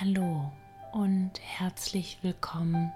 Hallo 0.00 0.50
und 0.92 1.32
herzlich 1.40 2.18
willkommen 2.22 2.92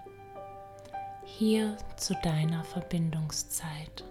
hier 1.25 1.77
zu 1.97 2.15
deiner 2.23 2.65
Verbindungszeit, 2.65 4.03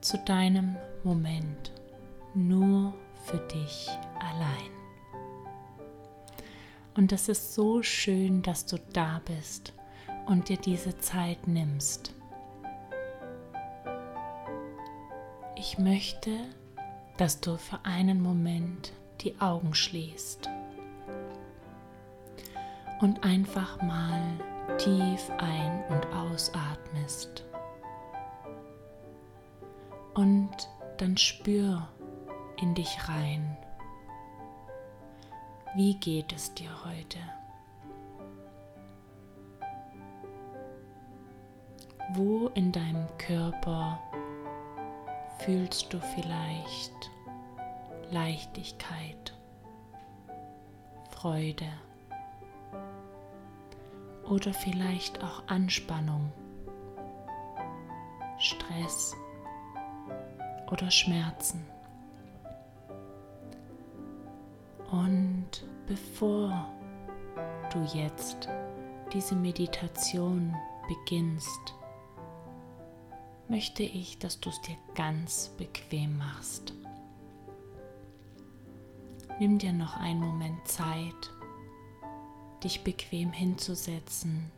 zu 0.00 0.18
deinem 0.18 0.76
Moment 1.04 1.72
nur 2.34 2.94
für 3.24 3.38
dich 3.38 3.88
allein. 4.20 4.70
Und 6.94 7.12
es 7.12 7.28
ist 7.28 7.54
so 7.54 7.82
schön, 7.82 8.42
dass 8.42 8.66
du 8.66 8.78
da 8.92 9.20
bist 9.24 9.72
und 10.26 10.48
dir 10.48 10.58
diese 10.58 10.98
Zeit 10.98 11.48
nimmst. 11.48 12.12
Ich 15.56 15.78
möchte, 15.78 16.30
dass 17.16 17.40
du 17.40 17.56
für 17.56 17.84
einen 17.84 18.20
Moment 18.20 18.92
die 19.20 19.40
Augen 19.40 19.74
schließt 19.74 20.48
und 23.00 23.24
einfach 23.24 23.80
mal 23.82 24.22
tief 24.78 25.30
ein- 25.38 25.84
und 25.88 26.06
ausatmest. 26.14 27.44
Und 30.14 30.50
dann 30.98 31.16
spür 31.16 31.88
in 32.60 32.74
dich 32.74 33.08
rein. 33.08 33.56
Wie 35.74 35.94
geht 35.94 36.32
es 36.32 36.52
dir 36.54 36.70
heute? 36.84 37.18
Wo 42.14 42.48
in 42.54 42.72
deinem 42.72 43.06
Körper 43.18 44.00
fühlst 45.38 45.92
du 45.92 46.00
vielleicht 46.00 47.10
Leichtigkeit, 48.10 49.34
Freude 51.10 51.66
oder 54.24 54.52
vielleicht 54.54 55.22
auch 55.22 55.42
Anspannung, 55.46 56.32
Stress 58.38 59.14
oder 60.70 60.90
Schmerzen. 60.90 61.66
Und 64.90 65.66
bevor 65.86 66.66
du 67.72 67.82
jetzt 67.94 68.48
diese 69.12 69.34
Meditation 69.34 70.54
beginnst, 70.88 71.74
möchte 73.48 73.82
ich, 73.82 74.18
dass 74.18 74.40
du 74.40 74.50
es 74.50 74.60
dir 74.62 74.76
ganz 74.94 75.48
bequem 75.58 76.16
machst. 76.18 76.72
Nimm 79.40 79.58
dir 79.58 79.72
noch 79.72 79.96
einen 79.96 80.20
Moment 80.20 80.66
Zeit, 80.66 81.32
dich 82.64 82.82
bequem 82.82 83.30
hinzusetzen 83.30 84.50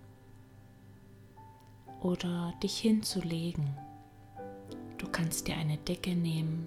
oder 2.01 2.55
dich 2.63 2.79
hinzulegen. 2.79 3.77
Du 4.97 5.07
kannst 5.09 5.49
dir 5.49 5.57
eine 5.57 5.77
Decke 5.77 6.15
nehmen, 6.15 6.67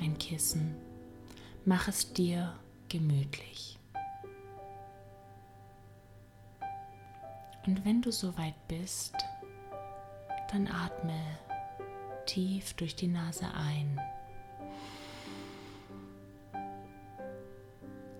ein 0.00 0.16
Kissen. 0.16 0.74
Mach 1.66 1.88
es 1.88 2.14
dir 2.14 2.54
gemütlich. 2.88 3.78
Und 7.66 7.84
wenn 7.84 8.00
du 8.00 8.10
soweit 8.10 8.54
bist, 8.68 9.14
dann 10.50 10.66
atme 10.68 11.20
tief 12.24 12.72
durch 12.74 12.96
die 12.96 13.08
Nase 13.08 13.46
ein. 13.52 14.00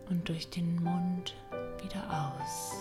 Und 0.09 0.29
durch 0.29 0.51
den 0.51 0.83
Mund 0.83 1.35
wieder 1.83 2.33
aus. 2.35 2.73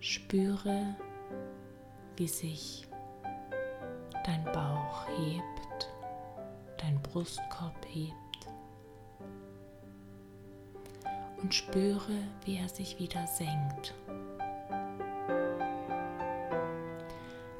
Spüre, 0.00 0.96
wie 2.16 2.28
sich 2.28 2.86
dein 4.24 4.44
Bauch 4.44 5.06
hebt, 5.16 5.88
dein 6.78 7.00
Brustkorb 7.02 7.76
hebt 7.88 8.12
und 11.42 11.54
spüre, 11.54 12.18
wie 12.44 12.56
er 12.56 12.68
sich 12.68 12.98
wieder 12.98 13.26
senkt. 13.26 13.94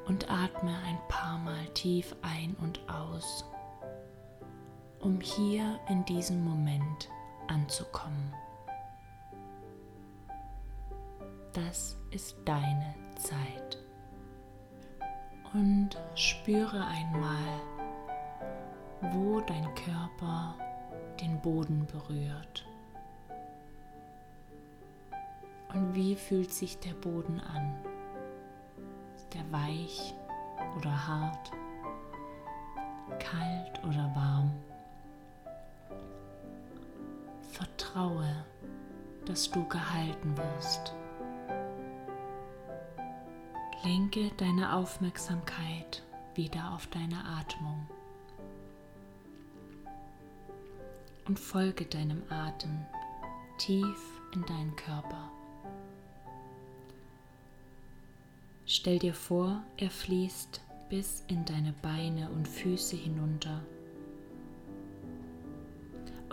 Und 0.05 0.29
atme 0.29 0.75
ein 0.85 0.99
paar 1.07 1.37
Mal 1.39 1.65
tief 1.73 2.15
ein 2.21 2.55
und 2.61 2.79
aus 2.89 3.45
um 5.03 5.19
hier 5.19 5.79
in 5.89 6.05
diesem 6.05 6.43
Moment 6.45 7.09
anzukommen. 7.47 8.33
Das 11.51 11.97
ist 12.11 12.37
deine 12.45 12.95
Zeit. 13.17 13.77
Und 15.53 15.89
spüre 16.15 16.85
einmal, 16.85 17.61
wo 19.11 19.41
dein 19.41 19.67
Körper 19.75 20.55
den 21.19 21.39
Boden 21.41 21.85
berührt. 21.85 22.65
Und 25.73 25.93
wie 25.93 26.15
fühlt 26.15 26.51
sich 26.51 26.79
der 26.79 26.93
Boden 26.93 27.41
an? 27.41 27.75
Ist 29.15 29.33
der 29.33 29.51
weich 29.51 30.15
oder 30.77 31.07
hart? 31.07 31.51
Kalt 33.19 33.83
oder 33.83 34.09
warm? 34.15 34.51
Vertraue, 37.53 38.45
dass 39.25 39.51
du 39.51 39.63
gehalten 39.67 40.35
wirst. 40.35 40.93
Lenke 43.83 44.31
deine 44.37 44.75
Aufmerksamkeit 44.75 46.01
wieder 46.33 46.73
auf 46.73 46.87
deine 46.87 47.23
Atmung 47.25 47.87
und 51.27 51.39
folge 51.39 51.85
deinem 51.85 52.23
Atem 52.29 52.85
tief 53.59 54.21
in 54.33 54.43
deinen 54.45 54.75
Körper. 54.75 55.29
Stell 58.65 58.97
dir 58.97 59.13
vor, 59.13 59.61
er 59.77 59.91
fließt 59.91 60.61
bis 60.89 61.23
in 61.27 61.45
deine 61.45 61.73
Beine 61.83 62.31
und 62.31 62.47
Füße 62.47 62.95
hinunter 62.95 63.61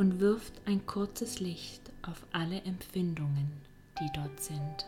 und 0.00 0.18
wirft 0.18 0.54
ein 0.64 0.86
kurzes 0.86 1.40
Licht 1.40 1.82
auf 2.00 2.24
alle 2.32 2.62
Empfindungen, 2.62 3.52
die 4.00 4.08
dort 4.14 4.40
sind. 4.42 4.86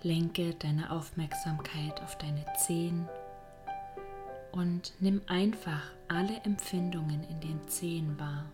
Lenke 0.00 0.54
deine 0.54 0.92
Aufmerksamkeit 0.92 2.00
auf 2.02 2.16
deine 2.16 2.42
Zehen 2.56 3.06
und 4.50 4.94
nimm 4.98 5.20
einfach 5.26 5.82
alle 6.08 6.40
Empfindungen 6.44 7.22
in 7.28 7.40
den 7.40 7.68
Zehen 7.68 8.18
wahr. 8.18 8.46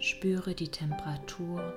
Spüre 0.00 0.54
die 0.54 0.70
Temperatur, 0.70 1.74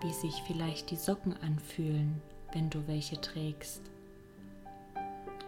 wie 0.00 0.12
sich 0.14 0.42
vielleicht 0.48 0.90
die 0.90 0.96
Socken 0.96 1.36
anfühlen, 1.44 2.20
wenn 2.52 2.70
du 2.70 2.88
welche 2.88 3.20
trägst, 3.20 3.82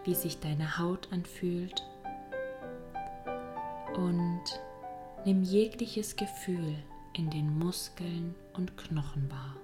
wie 0.05 0.15
sich 0.15 0.39
deine 0.39 0.77
Haut 0.77 1.11
anfühlt 1.11 1.83
und 3.97 4.43
nimm 5.25 5.43
jegliches 5.43 6.15
Gefühl 6.15 6.75
in 7.13 7.29
den 7.29 7.57
Muskeln 7.57 8.35
und 8.53 8.77
Knochen 8.77 9.29
wahr. 9.31 9.55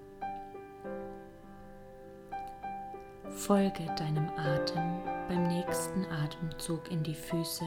Folge 3.30 3.86
deinem 3.98 4.30
Atem 4.38 5.00
beim 5.28 5.48
nächsten 5.48 6.06
Atemzug 6.06 6.92
in 6.92 7.04
die 7.04 7.16
Füße 7.16 7.66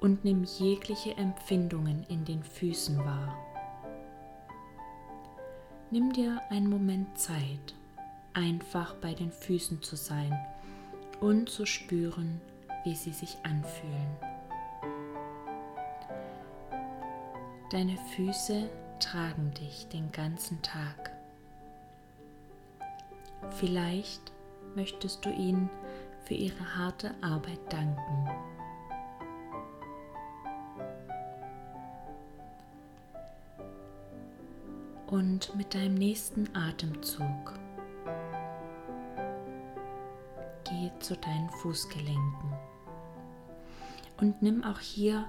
und 0.00 0.24
nimm 0.24 0.44
jegliche 0.44 1.16
Empfindungen 1.16 2.04
in 2.08 2.24
den 2.24 2.42
Füßen 2.42 2.98
wahr. 2.98 3.36
Nimm 5.90 6.12
dir 6.12 6.40
einen 6.50 6.68
Moment 6.68 7.18
Zeit, 7.18 7.74
einfach 8.32 8.94
bei 8.96 9.14
den 9.14 9.30
Füßen 9.30 9.82
zu 9.82 9.96
sein 9.96 10.36
und 11.20 11.48
zu 11.48 11.66
spüren, 11.66 12.40
wie 12.84 12.94
sie 12.94 13.12
sich 13.12 13.36
anfühlen. 13.44 14.33
Deine 17.74 17.96
Füße 18.14 18.70
tragen 19.00 19.52
dich 19.54 19.88
den 19.88 20.12
ganzen 20.12 20.62
Tag. 20.62 21.10
Vielleicht 23.56 24.30
möchtest 24.76 25.24
du 25.24 25.30
ihnen 25.30 25.68
für 26.24 26.34
ihre 26.34 26.76
harte 26.76 27.12
Arbeit 27.20 27.58
danken. 27.70 28.30
Und 35.08 35.56
mit 35.56 35.74
deinem 35.74 35.94
nächsten 35.94 36.54
Atemzug 36.54 37.58
geh 40.62 40.92
zu 41.00 41.16
deinen 41.16 41.50
Fußgelenken 41.50 42.52
und 44.20 44.42
nimm 44.42 44.62
auch 44.62 44.78
hier 44.78 45.28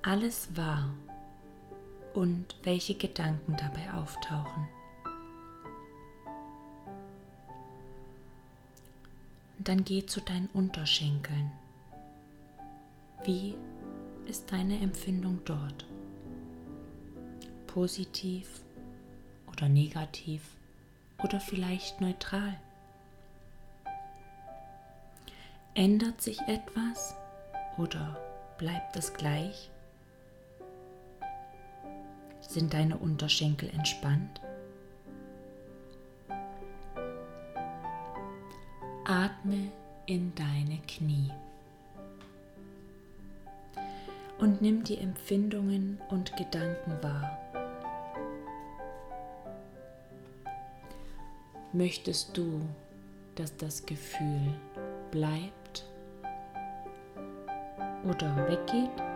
alles 0.00 0.56
wahr 0.56 0.88
und 2.14 2.56
welche 2.62 2.94
Gedanken 2.94 3.56
dabei 3.56 3.92
auftauchen. 3.94 4.68
Und 9.58 9.68
dann 9.68 9.84
geh 9.84 10.06
zu 10.06 10.20
deinen 10.20 10.48
Unterschenkeln. 10.52 11.50
Wie 13.24 13.56
ist 14.26 14.52
deine 14.52 14.80
Empfindung 14.80 15.40
dort? 15.44 15.84
Positiv 17.66 18.48
oder 19.50 19.68
negativ 19.68 20.42
oder 21.22 21.40
vielleicht 21.40 22.00
neutral? 22.00 22.54
Ändert 25.74 26.20
sich 26.22 26.40
etwas 26.42 27.14
oder 27.76 28.16
bleibt 28.58 28.96
es 28.96 29.14
gleich? 29.14 29.70
Sind 32.48 32.72
deine 32.72 32.96
Unterschenkel 32.96 33.68
entspannt? 33.68 34.40
Atme 39.04 39.70
in 40.06 40.34
deine 40.34 40.78
Knie 40.88 41.30
und 44.38 44.62
nimm 44.62 44.82
die 44.82 44.96
Empfindungen 44.96 46.00
und 46.08 46.34
Gedanken 46.38 47.02
wahr. 47.02 47.38
Möchtest 51.74 52.34
du, 52.34 52.62
dass 53.34 53.54
das 53.58 53.84
Gefühl 53.84 54.54
bleibt 55.10 55.84
oder 58.04 58.48
weggeht? 58.48 59.07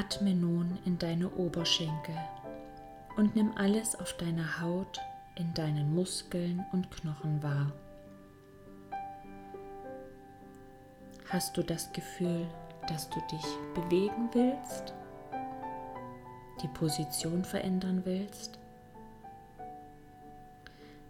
Atme 0.00 0.34
nun 0.34 0.78
in 0.86 0.96
deine 0.96 1.28
Oberschenkel 1.28 2.16
und 3.18 3.36
nimm 3.36 3.52
alles 3.58 3.94
auf 4.00 4.16
deiner 4.16 4.62
Haut, 4.62 4.98
in 5.34 5.52
deinen 5.52 5.94
Muskeln 5.94 6.64
und 6.72 6.90
Knochen 6.90 7.42
wahr. 7.42 7.70
Hast 11.28 11.54
du 11.54 11.62
das 11.62 11.92
Gefühl, 11.92 12.46
dass 12.88 13.10
du 13.10 13.20
dich 13.30 13.44
bewegen 13.74 14.30
willst? 14.32 14.94
Die 16.62 16.68
Position 16.68 17.44
verändern 17.44 18.00
willst? 18.06 18.58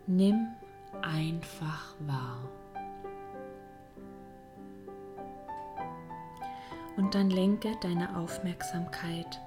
Nimm 0.09 0.49
einfach 1.01 1.95
wahr. 2.01 2.41
Und 7.11 7.17
dann 7.17 7.31
lenke 7.31 7.77
deine 7.81 8.17
Aufmerksamkeit 8.17 9.41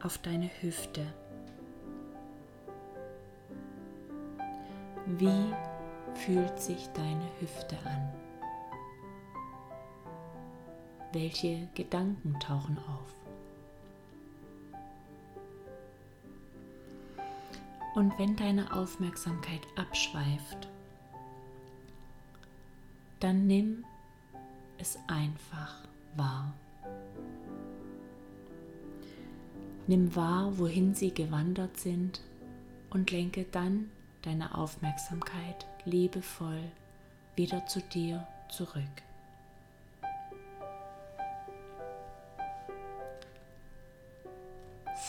auf 0.00 0.16
deine 0.18 0.48
Hüfte. 0.60 1.04
Wie 5.06 5.52
fühlt 6.14 6.60
sich 6.60 6.88
deine 6.94 7.26
Hüfte 7.40 7.76
an? 7.84 8.12
Welche 11.10 11.66
Gedanken 11.74 12.38
tauchen 12.38 12.78
auf? 12.78 13.12
Und 17.96 18.16
wenn 18.20 18.36
deine 18.36 18.72
Aufmerksamkeit 18.72 19.62
abschweift, 19.74 20.68
dann 23.18 23.48
nimm 23.48 23.84
es 24.78 24.96
einfach 25.08 25.74
wahr. 26.14 26.54
Nimm 29.88 30.14
wahr, 30.14 30.58
wohin 30.58 30.94
sie 30.94 31.14
gewandert 31.14 31.78
sind 31.78 32.20
und 32.90 33.10
lenke 33.10 33.46
dann 33.50 33.90
deine 34.20 34.54
Aufmerksamkeit 34.54 35.64
liebevoll 35.86 36.62
wieder 37.36 37.64
zu 37.64 37.80
dir 37.80 38.26
zurück. 38.50 38.82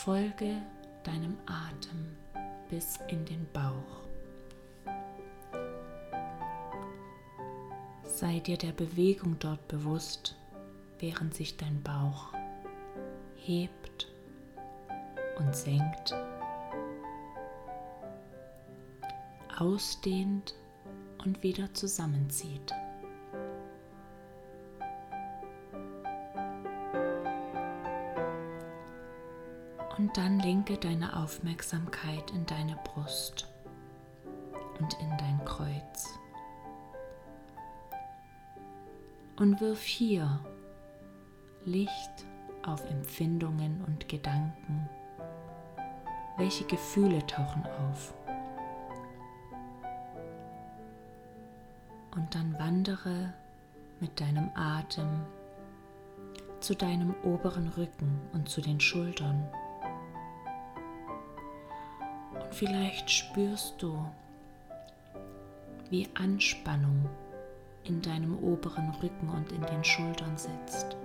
Folge 0.02 0.62
deinem 1.04 1.36
Atem 1.44 2.16
bis 2.70 2.98
in 3.08 3.26
den 3.26 3.46
Bauch. 3.52 4.00
Sei 8.04 8.38
dir 8.38 8.56
der 8.56 8.72
Bewegung 8.72 9.36
dort 9.40 9.68
bewusst, 9.68 10.36
während 11.00 11.34
sich 11.34 11.58
dein 11.58 11.82
Bauch 11.82 12.32
hebt 13.36 14.09
und 15.40 15.56
senkt, 15.56 16.14
ausdehnt 19.58 20.54
und 21.24 21.42
wieder 21.42 21.72
zusammenzieht. 21.74 22.72
Und 29.98 30.16
dann 30.16 30.40
lenke 30.40 30.78
deine 30.78 31.14
Aufmerksamkeit 31.22 32.30
in 32.30 32.46
deine 32.46 32.76
Brust 32.84 33.46
und 34.78 34.94
in 35.00 35.10
dein 35.18 35.44
Kreuz. 35.44 36.18
Und 39.36 39.60
wirf 39.60 39.82
hier 39.82 40.40
Licht 41.64 42.26
auf 42.62 42.82
Empfindungen 42.90 43.84
und 43.86 44.08
Gedanken. 44.08 44.88
Welche 46.40 46.64
Gefühle 46.64 47.24
tauchen 47.26 47.62
auf? 47.66 48.14
Und 52.16 52.34
dann 52.34 52.58
wandere 52.58 53.34
mit 54.00 54.18
deinem 54.18 54.50
Atem 54.54 55.20
zu 56.60 56.74
deinem 56.74 57.14
oberen 57.24 57.68
Rücken 57.68 58.18
und 58.32 58.48
zu 58.48 58.62
den 58.62 58.80
Schultern. 58.80 59.46
Und 62.32 62.54
vielleicht 62.54 63.10
spürst 63.10 63.74
du, 63.82 64.02
wie 65.90 66.08
Anspannung 66.14 67.04
in 67.84 68.00
deinem 68.00 68.42
oberen 68.42 68.88
Rücken 69.02 69.28
und 69.28 69.52
in 69.52 69.60
den 69.60 69.84
Schultern 69.84 70.38
sitzt. 70.38 70.96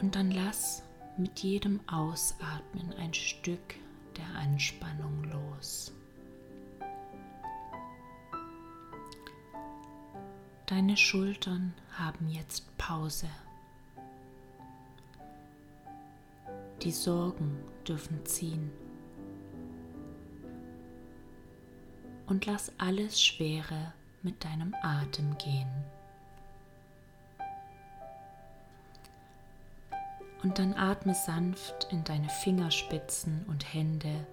Und 0.00 0.14
dann 0.14 0.30
lass 0.30 0.85
mit 1.18 1.40
jedem 1.40 1.80
Ausatmen 1.88 2.92
ein 2.98 3.14
Stück 3.14 3.74
der 4.16 4.40
Anspannung 4.40 5.24
los. 5.24 5.92
Deine 10.66 10.96
Schultern 10.96 11.74
haben 11.92 12.28
jetzt 12.28 12.76
Pause. 12.76 13.28
Die 16.82 16.90
Sorgen 16.90 17.56
dürfen 17.86 18.24
ziehen. 18.26 18.70
Und 22.26 22.46
lass 22.46 22.72
alles 22.78 23.22
Schwere 23.22 23.92
mit 24.22 24.44
deinem 24.44 24.74
Atem 24.82 25.38
gehen. 25.38 25.85
Und 30.46 30.60
dann 30.60 30.74
atme 30.74 31.12
sanft 31.12 31.88
in 31.90 32.04
deine 32.04 32.28
Fingerspitzen 32.28 33.44
und 33.48 33.74
Hände 33.74 34.24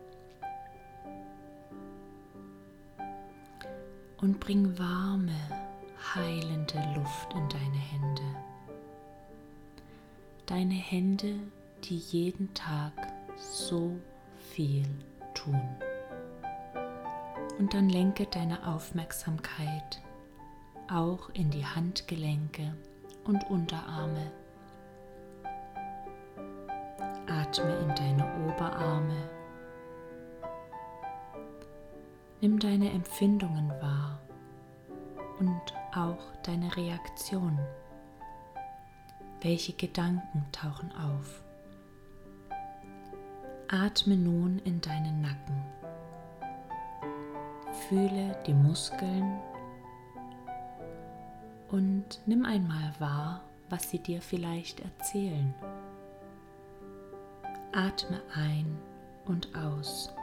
und 4.22 4.39
bring 4.39 4.77
warme, 4.77 5.34
heilende 6.13 6.77
Luft 6.93 7.34
in 7.34 7.50
deine 7.50 7.79
Hände. 7.79 8.22
Deine 10.46 10.75
Hände, 10.75 11.34
die 11.86 11.98
jeden 11.98 12.53
Tag 12.53 12.93
so 13.36 13.98
viel 14.51 14.86
tun. 15.34 15.67
Und 17.58 17.74
dann 17.74 17.89
lenke 17.89 18.27
deine 18.27 18.67
Aufmerksamkeit 18.67 20.00
auch 20.91 21.32
in 21.34 21.50
die 21.50 21.65
Handgelenke 21.65 22.75
und 23.24 23.50
Unterarme 23.50 24.32
Atme 27.53 27.75
in 27.83 27.89
deine 27.89 28.48
Oberarme. 28.48 29.29
Nimm 32.41 32.57
deine 32.57 32.89
Empfindungen 32.89 33.69
wahr 33.79 34.19
und 35.39 35.62
auch 35.93 36.36
deine 36.41 36.75
Reaktion. 36.75 37.60
Welche 39.41 39.74
Gedanken 39.74 40.48
tauchen 40.51 40.91
auf? 40.93 41.43
Atme 43.67 44.17
nun 44.17 44.57
in 44.65 44.81
deinen 44.81 45.22
Nacken. 45.22 45.62
Fühle 47.88 48.36
die 48.48 48.55
Muskeln 48.55 49.39
und 51.69 52.19
nimm 52.25 52.45
einmal 52.45 52.95
wahr, 52.98 53.41
was 53.69 53.91
sie 53.91 54.00
dir 54.00 54.24
vielleicht 54.24 54.79
erzählen. 54.79 55.53
Atme 57.75 58.22
ein 58.36 58.77
und 59.25 59.56
aus. 59.56 60.13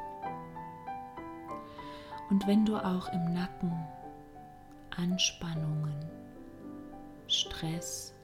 Und 2.31 2.47
wenn 2.47 2.65
du 2.65 2.77
auch 2.77 3.13
im 3.13 3.35
Nacken 3.35 3.73
Anspannungen, 4.97 5.99
Stress 7.27 8.15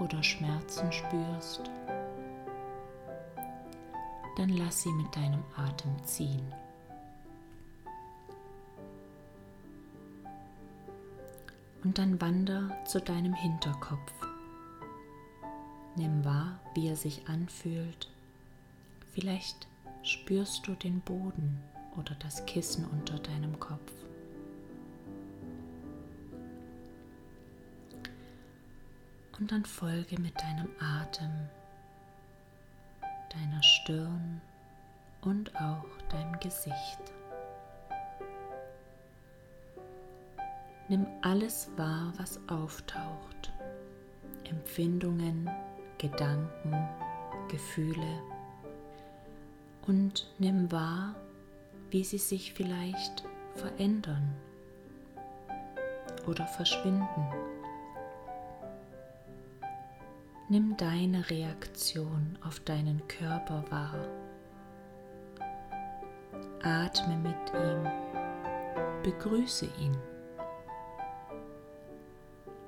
oder 0.00 0.22
Schmerzen 0.22 0.90
spürst, 0.90 1.70
dann 4.38 4.48
lass 4.48 4.82
sie 4.82 4.92
mit 4.92 5.14
deinem 5.14 5.44
Atem 5.54 6.02
ziehen. 6.04 6.54
Und 11.82 11.98
dann 11.98 12.18
wander 12.22 12.70
zu 12.86 13.02
deinem 13.02 13.34
Hinterkopf. 13.34 14.12
Nimm 15.96 16.24
wahr, 16.24 16.58
wie 16.74 16.88
er 16.88 16.96
sich 16.96 17.28
anfühlt. 17.28 18.13
Vielleicht 19.14 19.68
spürst 20.02 20.66
du 20.66 20.74
den 20.74 21.00
Boden 21.00 21.60
oder 21.96 22.14
das 22.16 22.44
Kissen 22.46 22.84
unter 22.86 23.18
deinem 23.18 23.58
Kopf. 23.60 23.92
Und 29.38 29.50
dann 29.50 29.64
folge 29.64 30.20
mit 30.20 30.38
deinem 30.40 30.68
Atem 30.80 31.30
deiner 33.34 33.62
Stirn 33.62 34.40
und 35.22 35.54
auch 35.56 35.86
deinem 36.10 36.38
Gesicht. 36.40 37.00
Nimm 40.88 41.06
alles 41.22 41.68
wahr, 41.76 42.12
was 42.18 42.38
auftaucht. 42.48 43.52
Empfindungen, 44.44 45.50
Gedanken, 45.98 46.88
Gefühle. 47.48 48.33
Und 49.86 50.26
nimm 50.38 50.72
wahr, 50.72 51.14
wie 51.90 52.04
sie 52.04 52.18
sich 52.18 52.54
vielleicht 52.54 53.24
verändern 53.54 54.34
oder 56.26 56.46
verschwinden. 56.46 57.28
Nimm 60.48 60.76
deine 60.76 61.28
Reaktion 61.30 62.38
auf 62.46 62.60
deinen 62.60 63.06
Körper 63.08 63.64
wahr. 63.70 64.06
Atme 66.62 67.16
mit 67.16 67.52
ihm, 67.54 67.90
begrüße 69.02 69.66
ihn. 69.80 69.96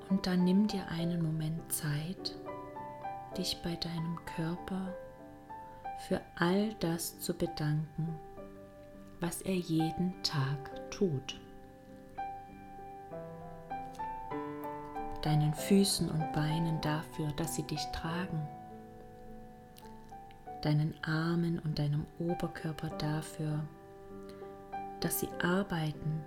Und 0.09 0.25
dann 0.27 0.43
nimm 0.43 0.67
dir 0.67 0.87
einen 0.89 1.21
Moment 1.21 1.71
Zeit, 1.71 2.35
dich 3.37 3.57
bei 3.63 3.75
deinem 3.75 4.17
Körper 4.35 4.93
für 5.97 6.21
all 6.35 6.73
das 6.79 7.19
zu 7.19 7.33
bedanken, 7.33 8.19
was 9.19 9.41
er 9.41 9.55
jeden 9.55 10.13
Tag 10.23 10.91
tut. 10.91 11.39
Deinen 15.21 15.53
Füßen 15.53 16.09
und 16.09 16.31
Beinen 16.33 16.79
dafür, 16.81 17.31
dass 17.35 17.55
sie 17.55 17.63
dich 17.63 17.83
tragen. 17.87 18.47
Deinen 20.61 20.93
Armen 21.03 21.59
und 21.59 21.77
deinem 21.79 22.05
Oberkörper 22.19 22.89
dafür, 22.97 23.59
dass 24.99 25.19
sie 25.19 25.29
arbeiten 25.43 26.23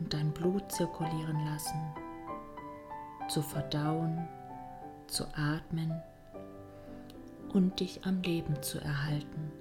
und 0.00 0.12
dein 0.12 0.30
Blut 0.32 0.70
zirkulieren 0.70 1.44
lassen 1.46 1.80
zu 3.28 3.42
verdauen, 3.42 4.28
zu 5.06 5.24
atmen 5.34 6.02
und 7.54 7.78
dich 7.80 8.04
am 8.04 8.20
Leben 8.22 8.62
zu 8.62 8.78
erhalten. 8.80 9.52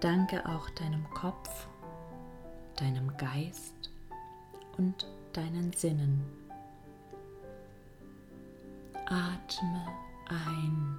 Danke 0.00 0.46
auch 0.46 0.70
deinem 0.70 1.04
Kopf, 1.10 1.66
deinem 2.76 3.14
Geist 3.16 3.90
und 4.78 5.06
deinen 5.32 5.72
Sinnen. 5.72 6.22
Atme 9.06 9.86
ein 10.28 10.98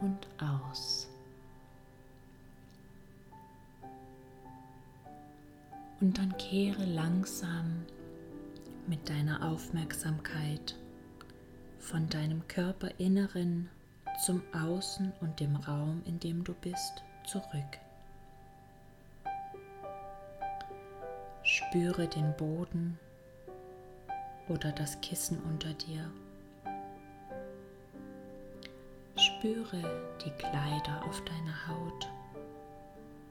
und 0.00 0.26
aus. 0.42 1.08
Und 6.00 6.18
dann 6.18 6.36
kehre 6.38 6.84
langsam 6.84 7.84
mit 8.86 9.08
deiner 9.08 9.48
Aufmerksamkeit 9.48 10.76
von 11.86 12.08
deinem 12.08 12.46
Körperinneren 12.48 13.68
zum 14.24 14.42
Außen 14.52 15.12
und 15.20 15.38
dem 15.38 15.54
Raum, 15.54 16.02
in 16.04 16.18
dem 16.18 16.42
du 16.42 16.52
bist, 16.54 17.04
zurück. 17.24 17.78
Spüre 21.44 22.08
den 22.08 22.36
Boden 22.36 22.98
oder 24.48 24.72
das 24.72 25.00
Kissen 25.00 25.38
unter 25.44 25.72
dir. 25.74 26.10
Spüre 29.16 30.08
die 30.24 30.30
Kleider 30.30 31.04
auf 31.08 31.22
deiner 31.24 31.68
Haut. 31.68 32.08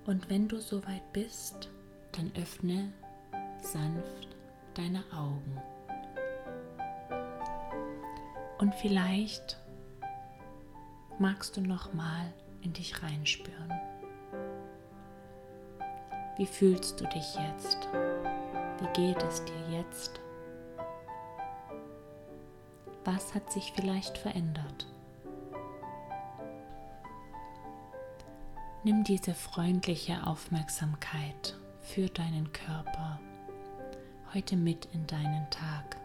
Und 0.06 0.30
wenn 0.30 0.48
du 0.48 0.62
soweit 0.62 1.12
bist, 1.12 1.70
dann 2.14 2.32
öffne 2.42 2.94
sanft 3.62 4.30
deine 4.76 5.04
Augen. 5.12 5.62
Und 8.58 8.74
vielleicht 8.76 9.58
magst 11.20 11.58
du 11.58 11.62
noch 11.62 11.94
mal 11.94 12.34
in 12.62 12.74
dich 12.74 13.02
reinspüren. 13.04 13.74
Wie 16.38 16.46
fühlst 16.46 17.00
du 17.00 17.06
dich 17.06 17.36
jetzt? 17.36 17.88
Wie 18.80 18.94
geht 18.94 19.24
es 19.24 19.44
dir 19.46 19.70
jetzt? 19.72 20.20
Was 23.06 23.34
hat 23.36 23.52
sich 23.52 23.72
vielleicht 23.76 24.18
verändert? 24.18 24.88
Nimm 28.84 29.04
diese 29.04 29.34
freundliche 29.34 30.26
Aufmerksamkeit 30.28 31.58
für 31.82 32.08
deinen 32.08 32.52
Körper 32.52 33.20
heute 34.34 34.58
mit 34.58 34.86
in 34.94 35.08
deinen 35.08 35.50
Tag. 35.50 35.98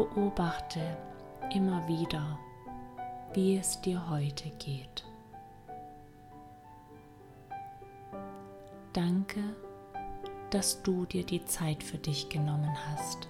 Beobachte 0.00 0.80
immer 1.52 1.86
wieder, 1.86 2.38
wie 3.34 3.58
es 3.58 3.82
dir 3.82 4.08
heute 4.08 4.48
geht. 4.52 5.04
Danke, 8.94 9.42
dass 10.48 10.82
du 10.82 11.04
dir 11.04 11.26
die 11.26 11.44
Zeit 11.44 11.82
für 11.82 11.98
dich 11.98 12.30
genommen 12.30 12.74
hast, 12.88 13.28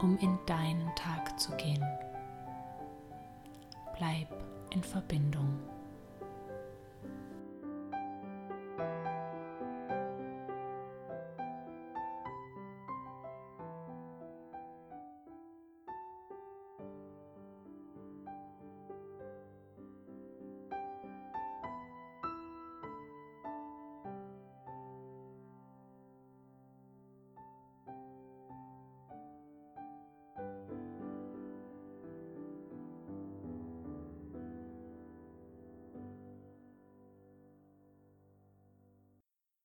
um 0.00 0.18
in 0.18 0.36
deinen 0.46 0.92
Tag 0.96 1.38
zu 1.38 1.52
gehen. 1.52 1.86
Bleib 3.96 4.26
in 4.72 4.82
Verbindung. 4.82 5.60